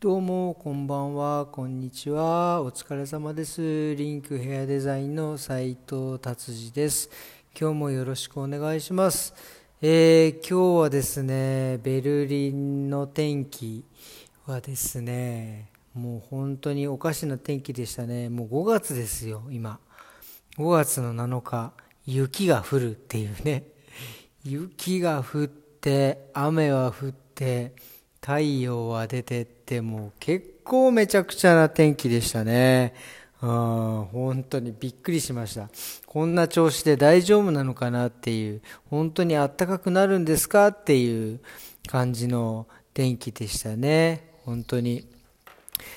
[0.00, 2.62] どうも、こんばんは、こんにちは。
[2.62, 3.96] お疲れ様です。
[3.96, 7.10] リンクヘアデザインの斉藤達治です。
[7.60, 9.34] 今日もよろしくお願いします。
[9.82, 13.84] えー今日はですね、ベルリンの天気
[14.46, 18.28] はですね、もう本当におかしな天気でしたね。
[18.28, 19.80] もう5月ですよ、今。
[20.58, 21.72] 5月の7日、
[22.06, 23.64] 雪が降るっていうね。
[24.44, 27.72] 雪が降って、雨は降って、
[28.20, 32.94] 太陽は出てって、も結構めちゃくちゃな天気でしたね。
[33.40, 35.70] うん本当にびっくりしました。
[36.06, 41.40] こんな調子で大丈夫なのかなっていう、本当に暖かくなるんですかっていう
[41.86, 44.28] 感じの天気でしたね。
[44.44, 45.06] 本当に。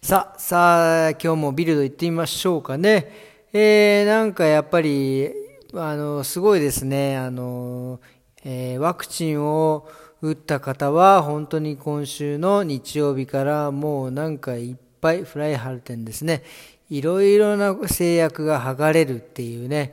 [0.00, 3.10] さあ、さあ、今日もビルド行ってみましょうかね。
[3.52, 5.30] えー、なんかやっぱり、
[5.72, 7.16] あの、すごいですね。
[7.16, 8.00] あの、
[8.44, 9.88] えーワクチンを
[10.24, 16.42] 打った方は、本当に今週の日曜日からもうなんかいっぱいフライハルテンですね。
[16.88, 19.92] いろいろな制約が剥がれるっていうね。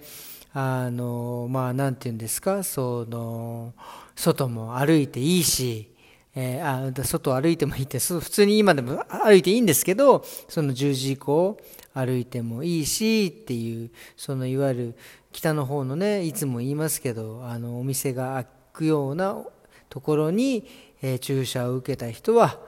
[0.53, 3.73] あの、まあ、なんて言うんですか、その、
[4.15, 5.89] 外も歩いていいし、
[6.33, 11.57] えーあ外歩いてもいいって普通に今でも歩いていいんですけどその10時以降
[11.93, 14.95] 歩いてもいいしっていうそのいわゆる
[15.33, 19.43] 北の方のねいつも言いますけどあのお店が開くような
[19.91, 20.65] ところに、
[21.03, 22.59] え注射を受けた人は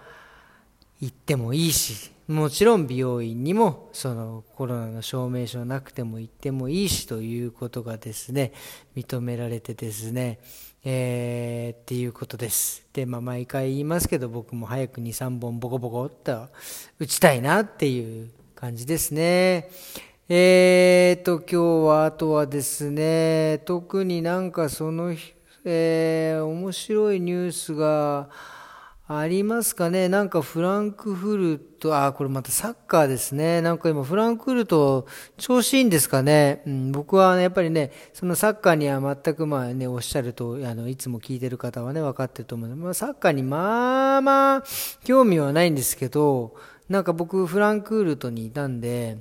[0.99, 8.53] 行ってもいいしもちろん美容院にもそのコロナの証明書なくても行ってもいいしということがですね
[8.95, 10.39] 認められてですね
[10.83, 12.85] えーっていうことです。
[12.91, 16.47] で、まあ、毎回言いますけど僕も早く23本ボコボコっと
[16.99, 19.69] 打ちたいなっていう感じですね。
[20.27, 25.33] えーと今日はあとはですね特になんかその日
[25.66, 28.30] えー面白いニュースが
[29.06, 33.61] ありますかねなんかフランクフルト、あ、これまたサッカーですね。
[33.61, 36.64] なんか今フランクフルト調子いいんですかね。
[36.66, 44.64] うん、僕はね、やっぱりね、そのサッカーには全くまあね、おっしゃると、あの、いつも聞いてる方はね、分かってると思うので、まあサッカーにまあまあ、
[45.04, 46.55] 興味はないんですけど、
[46.87, 49.17] なんか僕フランクフルトにいたんで、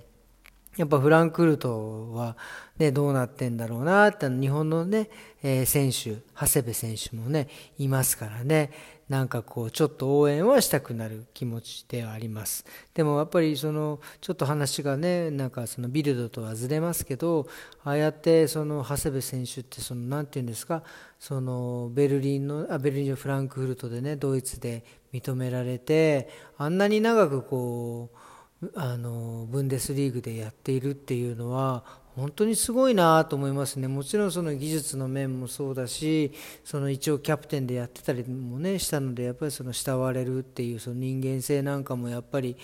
[0.76, 2.36] やっぱフランクフルトは、
[2.78, 5.10] ね、どうなってんだろうなって、日本のね、
[5.42, 8.70] えー選手、長谷部選手もね、いますからね、
[9.10, 12.64] なんかこう、ちょっと応援はしたくなる気持ちではあります。
[12.94, 17.46] でもやっぱりその、ちょっと話がね、なんかそのビルドとはずれますけど、
[17.84, 20.82] ああやってその長谷部選手って、その、なんていうんですか、
[21.18, 28.31] その、ベルリンの、あ、ベルリンのフランクフルトでね、ドイツで認められて、あんなに長くこう、
[28.74, 31.84] あのブンデスリーグでやっているっていうのは
[32.14, 33.88] 本当にすごいなと思いますね。
[33.88, 42.56] もちろんその技術の面もそうだしその一応キャプテンでやってたりもねしたのでやっぱりその慕われるっていうその人間性なんかもやっぱり、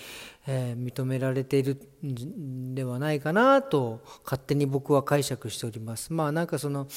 [0.47, 6.13] えー認められているんではないかなと勝手に僕は解釈しております。
[6.13, 6.87] まあなんかその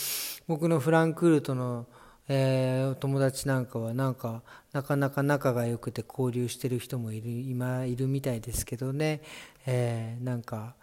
[0.46, 1.86] 僕のフランクフルトの
[2.34, 9.20] えーお友達なんかはなんかなかなか仲が良くて交流してる人もいる今いるみたいですけどね、
[9.66, 10.74] えーなんか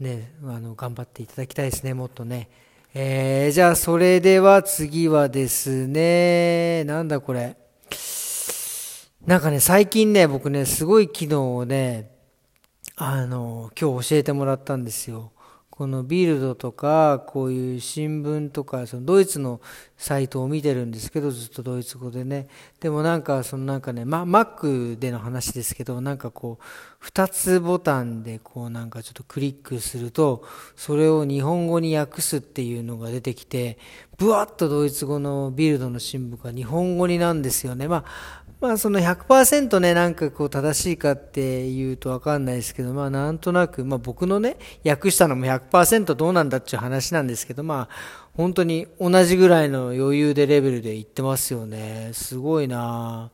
[0.00, 2.48] ねあの頑張っていただきたいですねもっとね、
[2.94, 7.56] えーじゃあそれでは次はですねなんだこれ。
[9.26, 12.10] なんかね最近ね僕ねすごい機能をね
[12.96, 15.32] あの今日教えてもらったんですよ。
[15.76, 19.60] このビルドとかこういう新聞とかそのドイツの
[19.96, 22.46] サイトを見てるんですけどずっとドイツ語でね。
[22.78, 30.44] でもなんかそのなんかね、ま、Mac での話ですけどなんかこう2つボタンでこうなんかちょっとクリックすると
[30.76, 33.76] それを日本語に訳すっていうのが出てきて
[34.16, 37.88] ブワッとドイツ語のビルドの新聞が日本語になんですよね。
[37.88, 47.94] まあまあその100%ね、なんかこう正しいかっていうとわかんないですけど、まあなんとなく、まあ僕のね、訳したのも100%どうなんだっていう話なんですけど、まあ
[48.32, 52.12] 本当に同じぐらいの余裕でレベルで言ってますよね。
[52.14, 53.30] すごいな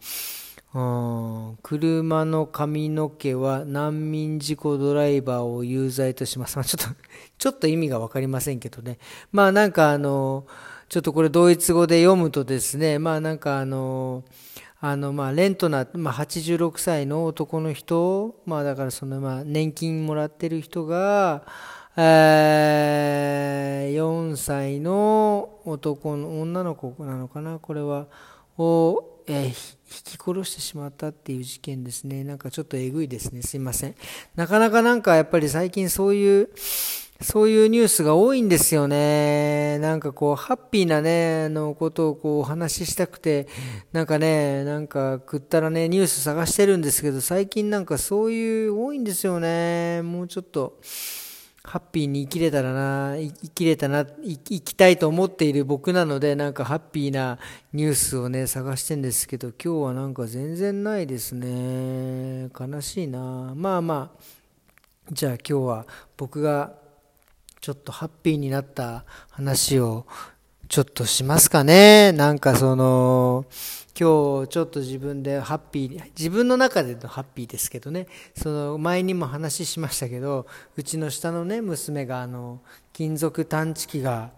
[0.75, 6.57] うん、車の髪の毛は難民事故ドライバーを有罪とします。
[6.57, 6.93] まあちょっと、
[7.39, 8.99] ちょっと意味がわかりませんけどね。
[9.31, 10.45] まあなんかあの、
[10.89, 14.25] ちょっとこれドイツ語で読むとですね、まあなんかあの、
[14.83, 21.45] あの、まあ、レントナー、まあ、86歳の男の人、まあ、だからその、まあ、年金もらってる人が、
[21.97, 28.07] えー、4歳の男の、女の子なのかな、これは、
[28.57, 32.23] を、えー引き殺してしまったっていう事件ですね。
[32.23, 33.43] なんかちょっとえぐいですね。
[33.43, 33.97] すいません。
[34.37, 36.51] なかなかなんかやっぱり最近そういう、
[37.23, 39.79] そういうニュースが多いんですよね。
[39.79, 43.47] なんかこう、ハッピーなね、のことをこうお話ししたくて、
[43.93, 50.01] なんかね、なんか食ったらね、ニュース探してるんですけど、最近なんかそういう多いんですよね。
[50.03, 50.79] もうちょっと、
[51.63, 57.39] ハッピーに生きれたらな、生きれたな、生きたいと思っている僕なので、なんかハッピーな
[57.75, 62.49] ニュースをね、探してんですけど、今日はなんか全然ないですね。
[62.59, 63.53] 悲しいな。
[63.55, 64.21] まあまあ、
[65.13, 66.80] じゃあ今日は僕が
[67.61, 70.07] ちょっとハッピーになった話を
[70.69, 72.13] ちょっとしますかね。
[72.13, 73.45] なんかその、
[73.99, 80.47] 今日ちょっと自分でハッピー、自分の中でのハッピーですけどね、その前にも話しましたけど、
[80.77, 82.61] うちの下のね、娘があの、
[82.95, 84.31] 金属探知機が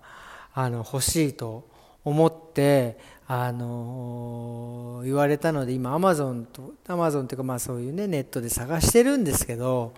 [0.52, 1.68] あの欲しいと
[2.04, 2.98] 思って、
[3.28, 9.94] あの言われたので今アマゾンとアマゾンというかまあそういうねネットで探してるんですけど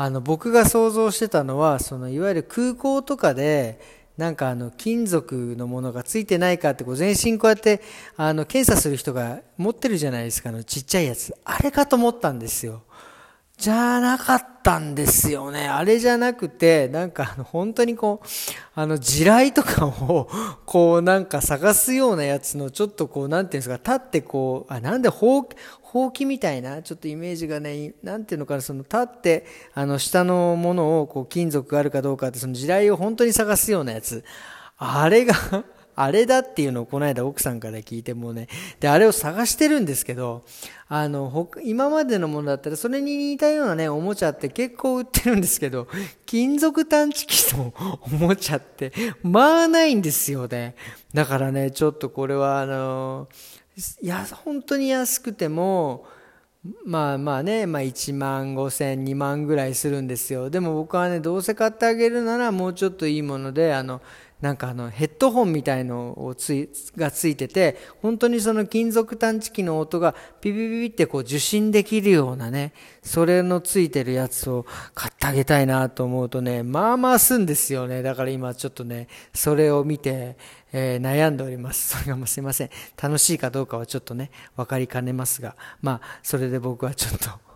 [0.00, 3.80] あの僕が想像してたのはそのいわゆる空港とかで
[4.16, 7.82] なんかあの金属のものがついてないかってこう全身こうやって
[8.16, 11.34] あの検査する人が持ってるじゃないですかあのちっちゃいやつ。
[11.44, 12.82] あれかと思ったんですよ。
[13.58, 15.66] じゃなかったんですよね。
[15.66, 18.26] あれじゃなくて、なんか本当にこう、
[18.76, 20.28] あの地雷とかを
[20.64, 25.48] こうなんか探すようなやつのちょっとこうなんていうんですか、立ってこう、あ、なんでほう、
[25.82, 29.44] ほうきみたいな、ちょっとイメージがね、なんていうのかな、その立って、
[29.74, 34.22] あの下のものをこう金属があるかどうかって、その地雷を本当に探すようなやつ。
[34.76, 35.34] あれが
[36.00, 38.46] あれだっていうのをこの間奥さんから聞いてもね、
[38.78, 40.44] で、あれを探してるんですけど、
[40.86, 45.88] あの、今までのものだったらそれに似たようなね、おもちゃって結構売ってるんですけど、
[46.24, 48.92] 金属探知機の おもちゃって、
[49.24, 50.76] まあないんですよね。
[51.12, 53.28] だからね、ちょっとこれはあの、
[54.00, 56.06] いや、本当に安くても、
[56.84, 60.48] まあまあね、まあ1万5千、2万ぐらいするんですよ。
[60.48, 64.00] でも僕はね、どうせ買ってあげるならもうちょっといいもので、あの、
[64.40, 74.64] なんかあのヘッドホンみたいのをついがついてて本当にその金属探知機の音がピピピピってこう受信できるようなねそれのついてるやつを
[74.94, 78.02] 買ってあげたいなと思うとねまあまあすんですよね。
[78.02, 80.36] だから今ちょっとねそれを見て、
[80.72, 81.98] えー、悩んでおります。
[81.98, 82.70] それがもうすいません。
[83.00, 87.47] 楽しいかどうかはちょっとね分かりかねますがまあそれで僕はちょっと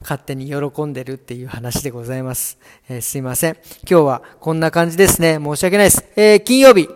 [0.00, 2.58] 勝手に喜んでるっていう話でございます。
[2.88, 3.56] えー、すいません。
[3.88, 5.38] 今日はこんな感じですね。
[5.42, 6.04] 申し訳ないです。
[6.16, 6.88] えー、金曜日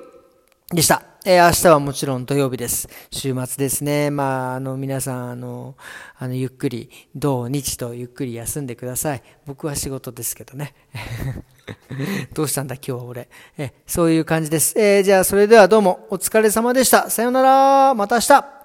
[0.73, 1.03] でした。
[1.29, 2.89] えー、明日はもちろん土曜日です。
[3.11, 4.13] 週末ですね。
[4.13, 5.75] まあ、あの、皆さん、あの、
[6.19, 9.23] あの、ゆっくり、土日とゆっくり休んでください。
[9.45, 10.75] 僕は仕事ですけどね。
[12.33, 13.29] どうしたんだ今日は俺。
[13.59, 14.79] え、そういう感じです。
[14.79, 17.11] えー、じゃあ、それではどうもお疲れ様でした。
[17.11, 17.95] さよなら。
[17.95, 18.56] また明日。